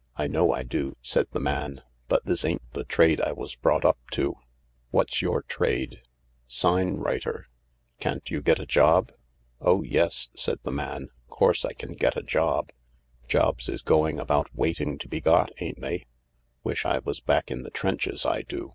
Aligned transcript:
"I 0.16 0.26
know 0.26 0.52
I 0.52 0.64
do," 0.64 0.96
said 1.00 1.26
the 1.30 1.38
man," 1.38 1.82
but 2.08 2.24
this 2.26 2.44
ain't 2.44 2.68
the 2.72 2.82
trade 2.82 3.20
I 3.20 3.30
was 3.30 3.54
brought 3.54 3.84
up 3.84 3.96
to." 4.10 4.34
"What's 4.90 5.22
your 5.22 5.42
trade?"" 5.42 6.02
Sign 6.64 6.94
writer."" 6.96 7.46
Can't 8.00 8.28
you 8.28 8.42
get 8.42 8.58
a 8.58 8.66
job?"" 8.66 9.12
Oh 9.60 9.84
yes," 9.84 10.30
said 10.34 10.58
the 10.64 10.72
m^n," 10.72 11.10
course 11.28 11.64
I 11.64 11.74
can 11.74 11.92
get 11.94 12.16
a 12.16 12.24
job. 12.24 12.72
Jobs 13.28 13.68
is 13.68 13.82
going 13.82 14.18
about 14.18 14.48
waiting 14.52 14.98
to 14.98 15.06
be 15.06 15.20
got, 15.20 15.52
ain't 15.62 15.80
they? 15.80 16.06
Wish 16.64 16.84
I 16.84 16.98
was 16.98 17.20
back 17.20 17.48
in 17.48 17.62
the 17.62 17.70
trenches, 17.70 18.26
I 18.26 18.42
do. 18.42 18.74